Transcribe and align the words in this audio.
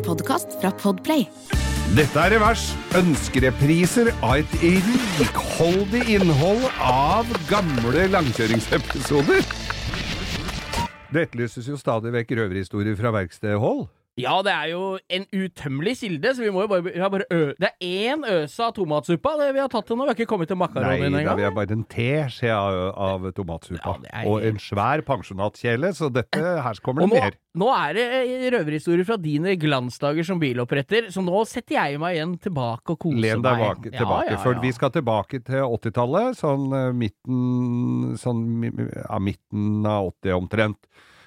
En 0.00 0.06
podkast 0.06 0.54
fra 0.62 0.70
Podplay. 0.80 1.26
Dette 1.92 2.22
er 2.22 2.32
Revers. 2.32 2.62
Ønskerepriser 2.96 4.08
av 4.24 4.38
et 4.38 4.54
rikholdig 5.18 6.00
innhold 6.14 6.62
av 6.80 7.28
gamle 7.50 8.06
langkjøringsepisoder. 8.14 9.44
Det 11.12 11.26
etterlyses 11.26 11.68
jo 11.68 11.76
stadig 11.76 12.14
vekk 12.16 12.32
røverhistorier 12.38 12.96
fra 12.96 13.12
verkstedhold. 13.18 13.90
Ja, 14.20 14.36
det 14.46 14.52
er 14.52 14.70
jo 14.72 14.82
en 15.12 15.26
utømmelig 15.32 15.96
kilde, 16.00 16.32
så 16.36 16.44
vi 16.44 16.52
må 16.54 16.64
jo 16.64 16.70
bare, 16.70 16.84
vi 16.86 17.00
har 17.00 17.12
bare 17.12 17.26
ø 17.32 17.40
Det 17.60 17.70
er 17.70 18.06
én 18.12 18.24
øse 18.28 18.62
av 18.64 18.74
tomatsuppa 18.76 19.34
det 19.40 19.50
vi 19.56 19.62
har 19.62 19.70
tatt 19.72 19.88
til 19.88 19.98
nå. 19.98 20.06
Vi 20.06 20.12
har 20.12 20.18
ikke 20.18 20.30
kommet 20.30 20.50
til 20.50 20.58
Nei, 20.58 20.64
makaronien 20.66 21.18
da 21.26 21.36
vi 21.38 21.46
har 21.46 21.54
bare 21.56 21.76
en 21.76 21.84
teskje 21.90 22.52
av, 22.54 22.80
av 22.94 23.28
tomatsuppa. 23.36 23.96
Ja, 24.04 24.22
er 24.22 24.30
Og 24.30 24.46
en 24.46 24.60
svær 24.62 25.02
pensjonatkjele, 25.06 25.92
så 25.96 26.10
dette, 26.12 26.40
her 26.40 26.82
kommer 26.84 27.04
det 27.04 27.10
nå, 27.10 27.20
mer. 27.20 27.38
nå 27.62 27.70
er 27.74 27.98
det 27.98 28.06
eh, 28.20 28.46
røverhistorier 28.54 29.08
fra 29.08 29.18
dine 29.20 29.56
glansdager 29.60 30.26
som 30.26 30.40
biloppretter, 30.42 31.10
så 31.14 31.24
nå 31.24 31.44
setter 31.50 31.78
jeg 31.78 32.00
meg 32.02 32.18
igjen 32.18 32.36
tilbake 32.42 32.94
og 32.96 33.00
koser 33.06 33.22
Len 33.26 33.44
deg 33.44 33.60
meg. 33.60 33.66
bak, 33.66 33.92
tilbake, 33.98 34.40
for 34.44 34.62
vi 34.62 34.72
skal 34.76 34.94
tilbake 34.94 35.42
til 35.46 35.64
80-tallet, 35.66 36.38
sånn 36.40 36.66
eh, 36.76 36.90
midten, 36.96 38.16
sånn 38.20 38.44
ja, 38.66 39.20
midten 39.22 39.86
av 39.88 40.12
80 40.20 40.36
omtrent. 40.38 40.80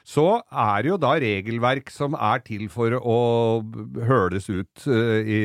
Så 0.03 0.23
er 0.51 0.83
det 0.83 0.89
jo 0.89 0.97
da 0.99 1.13
regelverk 1.21 1.87
som 1.89 2.11
er 2.19 2.41
til 2.43 2.65
for 2.67 2.91
å 2.99 3.17
høles 4.03 4.49
ut 4.51 4.83
eh, 4.91 5.21
i, 5.23 5.37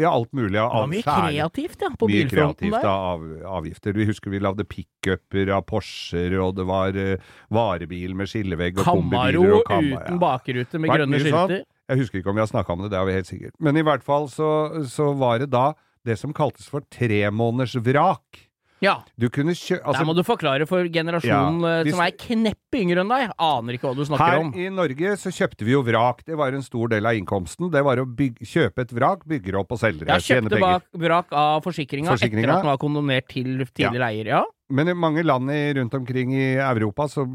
i 0.00 0.02
alt 0.08 0.32
mulig 0.34 0.58
av 0.58 0.72
var 0.74 0.88
mye 0.90 1.04
særlig- 1.04 1.36
kreativt, 1.38 1.84
ja, 1.86 1.90
på 1.94 2.08
Mye 2.10 2.24
bilfronten 2.24 2.72
kreativt 2.72 2.82
der. 2.82 2.88
av 2.90 3.22
avgifter. 3.60 3.94
Vi 3.94 4.06
husker 4.08 4.34
vi 4.34 4.40
lagde 4.42 4.66
pickuper 4.66 5.52
av 5.54 5.62
Porscher, 5.70 6.34
og 6.42 6.56
det 6.58 6.66
var 6.66 6.98
uh, 6.98 7.30
varebil 7.54 8.16
med 8.18 8.26
skillevegg 8.32 8.80
og 8.82 8.88
kombibiler 8.88 9.60
og 9.60 9.64
Kamma- 9.70 10.02
uten 10.02 10.18
bakrute 10.18 10.82
med 10.82 10.90
grønne 10.90 11.14
mye 11.14 11.30
sånn. 11.30 11.54
skilter. 11.54 11.64
Jeg 11.94 12.00
husker 12.00 12.18
ikke 12.18 12.32
om 12.32 12.38
vi 12.40 12.42
har 12.42 12.50
snakka 12.50 12.72
om 12.74 12.82
det, 12.82 12.90
det 12.90 12.98
er 12.98 13.06
vi 13.06 13.16
helt 13.20 13.30
sikkert. 13.30 13.54
Men 13.62 13.76
i 13.78 13.82
hvert 13.86 14.02
fall 14.02 14.26
så, 14.32 14.50
så 14.90 15.12
var 15.20 15.38
det 15.38 15.50
da 15.54 15.68
det 16.04 16.18
som 16.18 16.34
kaltes 16.36 16.66
for 16.68 16.82
tremånedersvrak. 16.92 18.42
Ja, 18.84 18.94
Du 19.18 19.26
kunne 19.32 19.54
kjø... 19.56 19.78
der 19.80 20.04
må 20.06 20.14
du 20.16 20.22
forklare 20.26 20.66
for 20.68 20.84
generasjonen 20.92 21.60
Ja, 21.64 21.72
eh, 21.80 21.84
hvis- 21.86 21.94
som 21.96 22.04
er 22.04 22.14
kneppe 22.20 22.80
yngre 22.82 23.00
enn 23.04 23.12
deg. 23.12 23.32
Aner 23.38 23.78
ikke 23.78 23.88
hva 23.88 23.96
du 23.96 24.04
snakker 24.04 24.24
her 24.30 24.40
om. 24.42 24.52
i 24.54 24.68
Norge 24.68 25.14
så 25.20 25.32
kjøpte 25.32 25.64
vi 25.66 25.72
jo 25.72 25.82
vrak. 25.86 26.24
Det 26.28 26.36
var 26.36 26.52
en 26.52 26.62
stor 26.62 26.88
del 26.92 27.06
av 27.08 27.16
innkomsten. 27.18 27.70
Det 27.72 27.82
var 27.84 28.02
å 28.02 28.06
bygge, 28.06 28.44
kjøpe 28.44 28.84
et 28.84 28.92
vrak, 28.92 29.24
bygge 29.26 29.50
det 29.54 29.60
opp 29.60 29.72
og 29.72 29.80
selge 29.80 30.04
det. 30.04 30.12
Jeg 30.20 30.42
kjøpte 30.44 30.60
bak, 30.60 30.84
vrak 30.92 31.32
av 31.32 31.62
forsikringa 31.64 32.12
etter 32.14 32.28
at 32.28 32.62
den 32.62 32.70
var 32.70 32.78
kondonert 32.78 33.28
til 33.32 33.64
tidligere 33.72 34.10
eier. 34.12 34.26
Ja. 34.38 34.44
Men 34.70 34.88
i 34.88 34.94
mange 34.96 35.22
land 35.24 35.50
rundt 35.76 35.94
omkring 35.94 36.32
i 36.32 36.54
Europa 36.56 37.06
så 37.08 37.26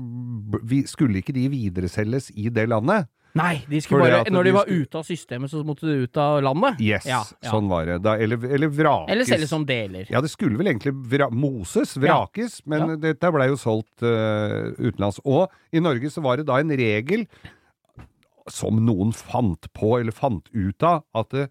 skulle 0.90 1.22
ikke 1.22 1.34
de 1.36 1.48
videreselges 1.52 2.32
i 2.36 2.50
det 2.50 2.68
landet. 2.70 3.08
Nei, 3.38 3.60
de 3.70 3.80
bare, 3.92 4.24
når 4.34 4.48
de 4.48 4.50
de 4.50 4.54
var 4.56 4.70
ute 4.72 4.98
av 4.98 5.06
systemet, 5.06 5.52
så 5.52 5.62
måtte 5.66 5.86
de 5.86 6.08
ut 6.08 6.18
av 6.18 6.40
landet. 6.42 6.80
Yes, 6.82 7.06
Ja, 7.06 7.22
ja. 7.44 7.52
sånn 7.52 7.68
var 7.70 7.86
det. 7.86 8.00
Da, 8.02 8.16
eller, 8.18 8.42
eller 8.50 8.72
vrakes. 8.74 9.12
Eller 9.14 9.30
selges 9.30 9.52
som 9.54 9.66
deler. 9.70 10.08
Ja, 10.10 10.22
det 10.22 10.32
skulle 10.34 10.58
vel 10.58 10.72
egentlig 10.72 10.96
vra 11.12 11.30
moses, 11.30 11.94
vrakes, 12.02 12.60
men 12.66 12.96
Ja. 12.96 12.96
dette 13.10 13.32
ble 13.36 13.48
jo 13.52 13.58
solgt 13.62 14.02
uh, 14.02 14.74
utenlands. 14.82 15.22
Og 15.26 15.54
i 15.72 15.80
Norge 15.84 16.10
så 16.10 16.24
var 16.26 16.38
det 16.42 16.48
da 16.50 16.58
en 16.58 16.74
regel 16.74 17.28
som 18.50 18.82
noen 18.82 19.14
fant 19.14 19.70
på, 19.78 20.00
eller 20.00 20.12
fant 20.16 20.50
ut 20.56 20.84
av, 20.84 21.04
at 21.14 21.34
uh, 21.38 21.46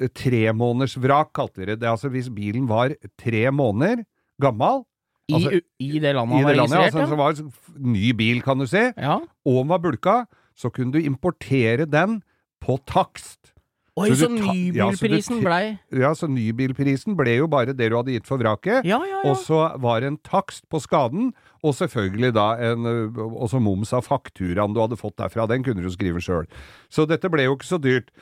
tremånedersvrak 0.00 1.32
kalte 1.36 1.64
dere 1.64 1.78
det. 1.80 1.88
Altså 1.88 2.10
hvis 2.12 2.28
bilen 2.32 2.68
var 2.68 2.92
tre 3.20 3.48
måneder 3.50 4.04
gammel, 4.40 4.84
I, 5.30 5.34
altså, 5.36 5.50
I, 5.56 5.88
I 5.96 5.98
det 6.02 6.14
landet 6.16 6.36
han 6.36 6.44
var 6.44 6.54
registrert, 6.56 6.94
altså, 6.94 7.08
som 7.08 7.20
var 7.20 7.40
en 7.40 7.92
ny 7.94 8.12
bil, 8.18 8.40
kan 8.42 8.58
du 8.58 8.66
se, 8.66 8.90
ja. 8.96 9.18
og 9.46 9.58
den 9.60 9.68
var 9.70 9.82
bulka, 9.84 10.14
så 10.56 10.70
kunne 10.74 10.94
du 10.94 11.00
importere 11.02 11.86
den 11.88 12.20
på 12.60 12.76
takst. 12.88 13.54
Oi, 13.98 14.08
Så 14.14 14.24
så, 14.24 14.28
nybilprisen 14.30 15.40
ja, 15.40 15.44
blei 15.44 15.64
Ja, 16.02 16.10
så 16.16 16.28
nybilprisen 16.30 17.16
ble 17.18 17.34
jo 17.40 17.48
bare 17.50 17.74
det 17.76 17.90
du 17.90 17.96
hadde 17.98 18.14
gitt 18.14 18.28
for 18.28 18.40
vraket. 18.40 18.86
Ja, 18.86 19.00
ja, 19.02 19.18
ja. 19.18 19.22
Og 19.28 19.40
så 19.42 19.64
var 19.82 20.00
det 20.00 20.12
en 20.12 20.20
takst 20.24 20.68
på 20.70 20.80
skaden, 20.80 21.32
og 21.60 21.74
selvfølgelig 21.76 22.32
da 22.36 22.46
en 22.70 22.86
også 23.18 23.60
moms 23.60 23.92
av 23.96 24.06
fakturaen 24.06 24.76
du 24.76 24.80
hadde 24.80 25.00
fått 25.00 25.18
derfra. 25.20 25.48
Den 25.50 25.66
kunne 25.66 25.82
du 25.84 25.90
skrive 25.92 26.22
sjøl. 26.24 26.46
Så 26.88 27.04
dette 27.10 27.28
ble 27.32 27.48
jo 27.48 27.58
ikke 27.58 27.72
så 27.72 27.80
dyrt. 27.82 28.14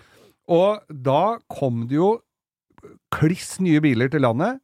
Og 0.49 0.81
da 0.89 1.39
kom 1.53 1.85
det 1.91 2.01
jo 2.01 2.17
kliss 3.15 3.59
nye 3.61 3.83
biler 3.85 4.11
til 4.11 4.25
landet. 4.25 4.63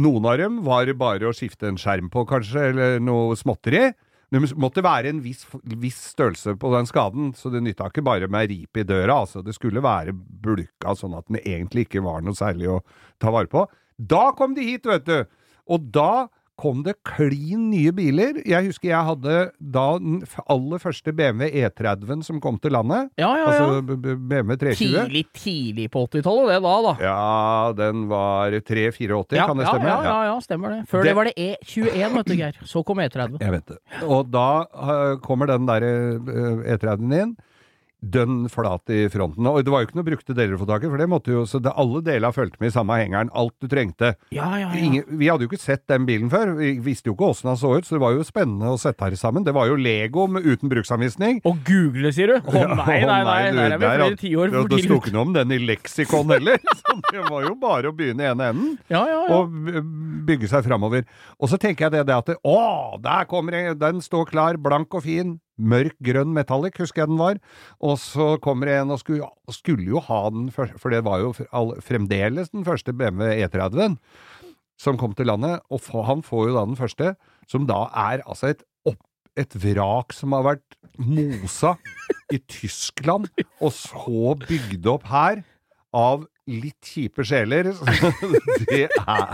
Noen 0.00 0.26
av 0.30 0.38
dem 0.40 0.60
var 0.64 0.90
bare 0.98 1.28
å 1.28 1.34
skifte 1.36 1.68
en 1.68 1.78
skjerm 1.80 2.08
på, 2.10 2.24
kanskje, 2.28 2.70
eller 2.72 3.02
noe 3.02 3.36
småtteri. 3.38 3.90
Det 4.30 4.40
måtte 4.62 4.82
være 4.86 5.10
en 5.10 5.20
viss, 5.24 5.42
viss 5.82 5.98
størrelse 6.12 6.54
på 6.60 6.70
den 6.70 6.86
skaden, 6.86 7.32
så 7.34 7.50
det 7.50 7.64
nytta 7.66 7.88
ikke 7.90 8.04
bare 8.06 8.28
med 8.30 8.46
rip 8.52 8.78
i 8.78 8.84
døra. 8.86 9.16
altså 9.24 9.42
Det 9.42 9.56
skulle 9.56 9.82
være 9.82 10.14
bulka 10.14 10.94
sånn 10.94 11.16
at 11.18 11.26
den 11.26 11.40
egentlig 11.42 11.88
ikke 11.88 12.04
var 12.06 12.22
noe 12.22 12.38
særlig 12.38 12.70
å 12.70 12.80
ta 13.18 13.32
vare 13.34 13.50
på. 13.50 13.64
Da 13.98 14.30
kom 14.38 14.54
de 14.54 14.68
hit, 14.68 14.86
vet 14.86 15.08
du! 15.08 15.18
Og 15.70 15.90
da 15.94 16.28
kom 16.60 16.82
det 16.84 16.92
klin 17.08 17.70
nye 17.72 17.88
biler. 17.96 18.36
Jeg 18.44 18.66
husker 18.68 18.90
jeg 18.90 19.06
hadde 19.08 19.36
da 19.58 19.84
den 20.02 20.18
aller 20.52 20.82
første 20.82 21.14
BMW 21.16 21.48
E30-en 21.62 22.20
som 22.26 22.40
kom 22.44 22.58
til 22.60 22.74
landet. 22.76 23.08
ja, 23.16 23.30
ja, 23.32 23.38
ja. 23.40 23.46
Altså 23.48 23.82
b- 23.88 23.96
b- 23.96 24.16
BMW 24.28 24.58
320. 24.60 24.76
Tidlig, 24.76 25.24
tidlig 25.40 25.86
på 25.94 26.02
80-tallet, 26.10 26.50
det 26.52 26.60
da, 26.66 26.74
da. 26.86 26.94
Ja, 27.00 27.72
den 27.80 28.04
var 28.12 28.50
384, 28.60 29.40
kan 29.46 29.56
det 29.62 29.68
stemme? 29.70 29.88
Ja, 29.88 29.98
ja, 30.04 30.18
ja, 30.28 30.36
stemmer 30.44 30.76
det. 30.76 30.80
Før 30.90 31.02
det, 31.02 31.08
Det- 31.10 31.16
var 31.16 31.30
det 31.30 31.34
E21, 31.36 32.16
vet 32.18 32.26
du, 32.26 32.34
Geir. 32.42 32.60
Så 32.68 32.84
kom 32.84 33.00
E30. 33.00 33.40
Jeg 33.40 33.56
vet 33.56 33.66
det. 33.72 33.78
Og 34.04 34.30
da 34.30 34.48
uh, 34.68 35.16
kommer 35.24 35.46
den 35.48 35.64
der 35.70 35.88
uh, 35.88 36.66
E30-en 36.76 37.16
inn. 37.22 37.36
Dønn 38.00 38.46
flat 38.48 38.88
i 38.92 39.02
fronten. 39.12 39.44
Og 39.46 39.60
det 39.64 39.72
var 39.72 39.82
jo 39.82 39.90
ikke 39.90 39.98
noe 39.98 40.06
brukte 40.06 40.36
deler 40.36 40.56
å 40.56 40.60
få 40.62 40.68
tak 40.70 40.84
i, 40.86 40.90
for 40.90 41.00
det 41.00 41.08
måtte 41.10 41.34
jo 41.34 41.42
Så 41.48 41.60
det, 41.60 41.72
alle 41.76 42.00
deler 42.04 42.32
fulgte 42.32 42.60
med 42.62 42.70
i 42.70 42.74
samme 42.74 42.96
hengeren. 42.96 43.32
Alt 43.36 43.56
du 43.60 43.68
trengte. 43.68 44.14
Ja, 44.32 44.48
ja, 44.56 44.70
ja. 44.70 44.80
Ingen, 44.80 45.04
vi 45.20 45.28
hadde 45.28 45.44
jo 45.44 45.50
ikke 45.50 45.60
sett 45.60 45.84
den 45.90 46.06
bilen 46.08 46.30
før. 46.32 46.54
Vi 46.56 46.72
visste 46.84 47.10
jo 47.10 47.16
ikke 47.16 47.30
åssen 47.34 47.50
den 47.50 47.60
så 47.60 47.74
ut, 47.76 47.88
så 47.88 47.98
det 47.98 48.02
var 48.04 48.16
jo 48.16 48.24
spennende 48.26 48.72
å 48.72 48.78
sette 48.80 49.04
her 49.04 49.16
sammen. 49.20 49.44
Det 49.44 49.54
var 49.56 49.68
jo 49.68 49.76
Lego 49.80 50.26
med, 50.32 50.46
uten 50.48 50.72
bruksanvisning. 50.72 51.42
Og 51.48 51.60
google, 51.66 52.12
sier 52.16 52.34
du? 52.34 52.36
Å 52.40 52.54
oh, 52.54 52.74
nei, 52.80 53.00
nei, 53.04 53.20
nei, 53.28 53.40
du, 53.50 53.60
der 53.60 53.76
er 53.76 53.76
vi 53.76 53.90
flere 53.90 54.20
tiår 54.22 54.56
Det 54.72 54.80
sto 54.86 55.00
ikke 55.02 55.14
noe 55.16 55.26
om 55.28 55.36
den 55.36 55.54
i 55.56 55.60
leksikon 55.60 56.34
heller. 56.36 56.60
Så 56.80 56.96
det 57.10 57.26
var 57.28 57.44
jo 57.44 57.54
bare 57.60 57.92
å 57.92 57.96
begynne 57.96 58.24
i 58.24 58.30
ene 58.30 58.50
enden 58.54 58.72
Ja, 58.90 59.04
ja, 59.08 59.20
ja. 59.28 59.36
og 59.36 59.52
bygge 60.26 60.48
seg 60.50 60.64
framover. 60.66 61.04
Og 61.38 61.52
så 61.52 61.60
tenker 61.60 61.86
jeg 61.86 61.98
det, 61.98 62.06
det 62.08 62.16
at 62.16 62.32
det, 62.32 62.40
Å, 62.46 62.96
der 63.02 63.28
kommer 63.30 63.56
en, 63.58 63.72
den 63.78 64.02
står 64.04 64.28
klar, 64.32 64.58
blank 64.60 64.94
og 64.96 65.04
fin. 65.04 65.38
Mørk 65.60 65.96
grønn 66.04 66.32
metallic, 66.36 66.78
husker 66.80 67.04
jeg 67.04 67.12
den 67.12 67.20
var. 67.20 67.40
Og 67.84 67.98
så 68.00 68.32
kommer 68.42 68.70
det 68.70 68.78
en 68.80 68.94
og 68.96 69.02
skulle, 69.02 69.28
skulle 69.52 69.86
jo 69.86 70.02
ha 70.08 70.22
den, 70.32 70.48
for, 70.54 70.72
for 70.80 70.94
det 70.94 71.04
var 71.06 71.22
jo 71.22 71.34
fremdeles 71.84 72.52
den 72.54 72.66
første 72.66 72.96
BMW 72.96 73.44
E30-en 73.44 74.00
som 74.80 74.96
kom 75.00 75.14
til 75.16 75.28
landet. 75.28 75.60
Og 75.70 75.84
han 76.08 76.24
får 76.24 76.48
jo 76.48 76.56
da 76.56 76.66
den 76.68 76.80
første, 76.80 77.14
som 77.50 77.68
da 77.68 77.84
er 78.08 78.24
altså 78.24 78.54
et, 78.54 78.64
et 79.38 79.56
vrak 79.62 80.14
som 80.16 80.34
har 80.36 80.46
vært 80.48 80.78
mosa 81.00 81.76
i 82.32 82.40
Tyskland, 82.50 83.28
og 83.60 83.72
så 83.74 84.34
bygd 84.46 84.88
opp 84.90 85.06
her 85.10 85.42
av 85.96 86.26
litt 86.50 86.88
kjipe 86.90 87.24
sjeler. 87.26 87.70
Det 88.70 88.84
er, 89.00 89.30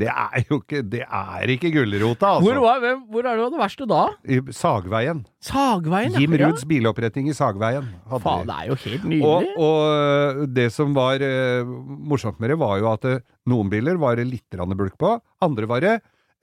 det 0.00 0.08
er 0.08 0.44
jo 0.48 0.58
ikke 0.60 0.80
Det 0.86 1.00
er 1.04 1.50
ikke 1.52 1.70
gulrota, 1.74 2.34
altså. 2.36 2.44
Hvor, 2.46 2.60
var, 2.62 2.78
hvem, 2.84 3.00
hvor 3.10 3.26
er 3.26 3.32
det 3.34 3.40
du 3.40 3.44
hadde 3.48 3.60
verste 3.60 3.88
da? 3.90 4.02
I 4.24 4.38
Sagveien. 4.54 5.24
Sagveien. 5.44 6.14
Jim 6.18 6.36
Ja. 6.38 6.46
Ruds 6.46 6.64
biloppretting 6.68 7.28
i 7.30 7.34
Sagveien. 7.36 7.88
Faen, 8.22 8.46
det 8.48 8.56
er 8.58 8.68
jo 8.70 8.78
helt 8.84 9.02
Og, 9.02 9.10
nydelig. 9.10 9.50
og 9.66 10.44
det 10.54 10.68
som 10.74 10.94
var 10.96 11.24
eh, 11.24 11.66
morsomt 12.12 12.38
med 12.40 12.52
det, 12.54 12.58
var 12.60 12.78
jo 12.82 12.92
at 12.92 13.08
eh, 13.10 13.18
noen 13.50 13.72
biler 13.72 13.98
var 14.00 14.16
det 14.20 14.28
litt 14.30 14.60
bulk 14.78 14.96
på, 15.00 15.16
andre 15.44 15.66
var 15.70 15.84
det 15.84 15.96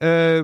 eh, 0.04 0.42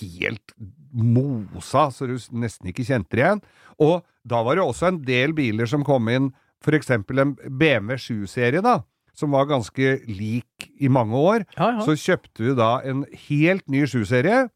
helt 0.00 0.54
mosa, 0.96 1.90
så 1.92 2.08
du 2.08 2.16
nesten 2.40 2.70
ikke 2.72 2.86
kjente 2.86 3.16
det 3.16 3.24
igjen. 3.24 3.42
Og 3.82 4.00
da 4.26 4.40
var 4.46 4.56
det 4.56 4.64
også 4.64 4.88
en 4.90 5.00
del 5.04 5.34
biler 5.36 5.68
som 5.70 5.84
kom 5.86 6.08
inn, 6.08 6.30
eksempel 6.76 7.22
en 7.22 7.34
BMW 7.36 7.98
7-serie, 8.00 8.62
da, 8.64 8.80
som 9.16 9.32
var 9.32 9.48
ganske 9.50 9.96
lik 10.08 10.68
i 10.80 10.90
mange 10.92 11.16
år. 11.16 11.46
Ja, 11.56 11.72
ja. 11.76 11.84
Så 11.86 11.96
kjøpte 12.00 12.42
du 12.42 12.54
da 12.58 12.76
en 12.84 13.04
helt 13.28 13.66
ny 13.72 13.84
7-serie, 13.88 14.46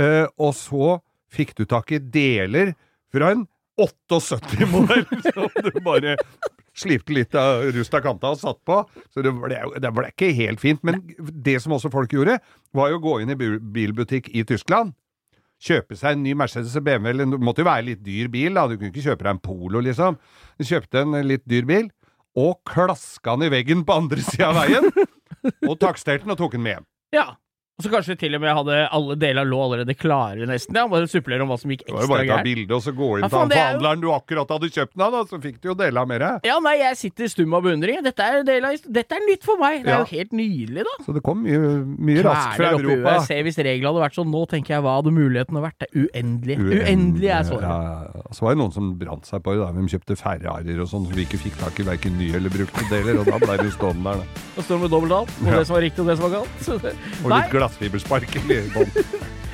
uh, 0.00 0.26
og 0.38 0.54
så 0.58 0.98
fikk 1.32 1.56
du 1.58 1.64
tak 1.68 1.92
i 1.94 2.00
deler 2.02 2.74
fra 3.12 3.32
en 3.34 3.46
78-modell 3.80 5.06
som 5.32 5.48
du 5.64 5.78
bare 5.84 6.16
slipte 6.76 7.12
litt 7.12 7.34
av 7.36 7.66
rust 7.74 7.94
av 7.94 8.02
kanta 8.04 8.32
og 8.32 8.40
satt 8.40 8.60
på. 8.68 8.78
Så 9.12 9.24
det 9.24 9.32
ble, 9.36 9.60
det 9.80 9.92
ble 9.94 10.10
ikke 10.12 10.32
helt 10.36 10.62
fint. 10.62 10.80
Men 10.86 11.02
det 11.18 11.58
som 11.64 11.74
også 11.76 11.92
folk 11.92 12.12
gjorde, 12.12 12.38
var 12.76 12.92
jo 12.92 13.00
å 13.00 13.04
gå 13.04 13.18
inn 13.22 13.32
i 13.34 13.38
bilbutikk 13.38 14.30
i 14.32 14.44
Tyskland. 14.48 14.94
Kjøpe 15.62 15.94
seg 15.98 16.16
en 16.16 16.24
ny 16.24 16.32
Mercedes 16.38 16.74
og 16.78 16.84
BMW, 16.86 17.12
det 17.20 17.38
måtte 17.38 17.62
jo 17.62 17.68
være 17.68 17.86
litt 17.92 18.00
dyr 18.02 18.30
bil, 18.32 18.56
da. 18.58 18.64
Du 18.66 18.74
kunne 18.76 18.90
ikke 18.90 19.04
kjøpe 19.04 19.22
deg 19.22 19.30
en 19.36 19.42
Polo, 19.44 19.82
liksom. 19.86 20.16
Du 20.58 20.64
kjøpte 20.66 21.04
en 21.04 21.18
litt 21.28 21.44
dyr 21.46 21.68
bil, 21.68 21.90
og 22.38 22.56
klaska 22.66 23.36
den 23.36 23.46
i 23.46 23.52
veggen 23.52 23.84
på 23.86 23.94
andre 24.02 24.24
sida 24.24 24.50
av 24.50 24.58
veien. 24.62 24.88
Og 25.70 25.74
taksterte 25.82 26.22
den 26.26 26.34
og 26.34 26.38
tok 26.38 26.52
den 26.54 26.62
med 26.62 26.76
hjem. 26.76 26.84
ja. 27.16 27.28
Og 27.80 27.86
så 27.86 27.90
kanskje 27.90 28.14
til 28.20 28.34
og 28.36 28.42
med 28.44 28.52
hadde 28.52 28.74
alle 28.92 29.14
deler 29.16 29.46
lå 29.48 29.56
allerede 29.64 29.94
klare, 29.96 30.44
nesten. 30.46 30.76
Ja, 30.76 30.82
Bare 30.92 31.06
supplere 31.08 31.40
om 31.42 31.48
hva 31.48 31.56
som 31.58 31.70
gikk 31.72 31.86
ekstra 31.86 32.02
gærent. 32.04 32.10
bare 32.12 32.26
ta 32.28 32.42
bilde 32.44 32.74
og 32.76 32.82
så 32.84 32.92
gå 32.92 33.06
inn 33.16 33.22
Ja, 33.24 33.28
til 33.32 33.38
han 33.40 33.48
er 33.50 33.56
forhandleren 33.56 34.02
du 34.02 34.08
akkurat 34.12 34.50
hadde 34.52 34.68
kjøpt 34.74 34.92
den 34.92 35.02
av, 35.06 35.12
da, 35.16 35.22
så 35.24 35.38
fikk 35.42 35.56
du 35.62 35.68
jo 35.70 35.74
dele 35.80 35.96
av 36.02 36.06
mer. 36.10 36.24
Ja, 36.44 36.58
nei, 36.62 36.74
jeg 36.82 36.98
sitter 37.00 37.30
stum 37.32 37.54
av 37.56 37.64
beundring. 37.64 38.02
Dette 38.04 38.20
er, 38.28 38.44
del 38.44 38.68
av, 38.68 38.76
dette 38.98 39.16
er 39.16 39.24
nytt 39.24 39.42
for 39.48 39.56
meg. 39.58 39.80
Det 39.82 39.88
er 39.88 39.96
Ja. 39.96 40.04
jo 40.04 40.10
helt 40.12 40.32
nydelig, 40.36 40.84
da. 40.84 40.94
Så 41.06 41.14
det 41.16 41.22
kom 41.24 41.42
mye, 41.42 41.58
mye 41.96 42.22
raskt 42.22 42.54
fra 42.60 42.68
Kveler 42.76 42.84
huet. 42.84 42.92
Europa. 42.92 43.14
Jeg 43.16 43.26
ser 43.32 43.42
hvis 43.48 43.58
reglene 43.64 43.88
hadde 43.88 44.04
vært 44.04 44.18
sånn 44.20 44.30
nå, 44.36 44.44
tenker 44.52 44.74
jeg 44.76 44.82
hva 44.84 44.94
hadde 45.00 45.10
muligheten 45.16 45.62
vært? 45.64 45.78
Det 45.80 45.88
er 45.88 46.04
uendelig. 46.04 46.56
Uendelig 46.60 47.30
er 47.32 47.42
svaret. 47.48 47.66
Ja. 47.72 48.22
Så 48.36 48.40
var 48.44 48.52
det 48.54 48.58
noen 48.62 48.72
som 48.76 48.92
brant 49.00 49.24
seg 49.26 49.42
på 49.42 49.56
det. 49.56 49.64
da. 49.64 49.72
De 49.72 49.88
kjøpte 49.96 50.18
Ferrarier 50.20 50.78
og 50.84 50.86
sånn 50.92 51.08
som 51.08 51.16
vi 51.16 51.24
ikke 51.24 51.40
fikk 51.40 51.56
tak 51.58 51.80
i 51.80 51.88
verken 51.88 52.18
nye 52.20 52.36
eller 52.36 52.50
brukte 52.52 52.84
deler, 52.92 53.18
og 53.18 53.26
da 53.32 53.38
ble 53.42 53.56
det 53.56 53.64
jo 53.72 53.74
stående 53.80 54.04
der, 54.12 54.20
da. 54.20 54.44
Og 54.60 54.64
står 54.68 54.78
med 54.84 54.90
dobbelt 54.92 55.12
alt. 55.18 55.32
Og 55.40 55.50
det 55.56 55.66
som 55.66 55.74
var 55.74 55.82
riktig, 55.88 56.00
og 56.04 56.06
det 56.12 56.18
som 56.20 56.30
var 56.30 56.36
galt. 56.38 57.71
Glassfiberspark 57.72 58.36
i 58.36 58.60
bånn. 58.72 58.90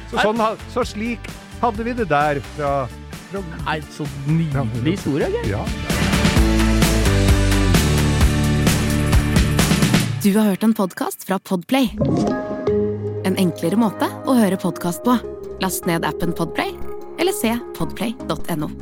Så, 0.09 0.19
sånn, 0.23 0.41
så 0.73 0.85
slik 0.87 1.29
hadde 1.61 1.85
vi 1.85 1.95
det 1.97 2.09
der 2.11 2.41
fra, 2.55 2.73
fra 3.29 3.43
nei, 3.67 3.79
så 3.93 4.07
nydelig 4.27 4.97
historie, 4.97 5.29
Geir. 5.35 5.51
Ja. 5.53 5.65
Du 10.23 10.33
har 10.35 10.51
hørt 10.51 10.65
en 10.67 10.75
podkast 10.75 11.29
fra 11.29 11.39
Podplay. 11.39 11.93
En 13.29 13.39
enklere 13.39 13.79
måte 13.79 14.09
å 14.27 14.35
høre 14.39 14.59
podkast 14.61 15.05
på. 15.07 15.19
Last 15.63 15.87
ned 15.87 16.07
appen 16.09 16.35
Podplay, 16.35 16.75
eller 17.19 17.35
se 17.37 17.55
podplay.no. 17.79 18.73